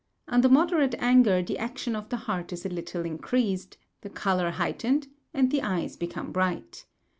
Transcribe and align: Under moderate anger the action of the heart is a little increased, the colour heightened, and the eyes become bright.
Under 0.27 0.49
moderate 0.49 0.95
anger 0.97 1.43
the 1.43 1.59
action 1.59 1.95
of 1.95 2.09
the 2.09 2.17
heart 2.17 2.51
is 2.51 2.65
a 2.65 2.69
little 2.69 3.05
increased, 3.05 3.77
the 4.01 4.09
colour 4.09 4.49
heightened, 4.49 5.07
and 5.31 5.51
the 5.51 5.61
eyes 5.61 5.95
become 5.95 6.31
bright. 6.31 6.87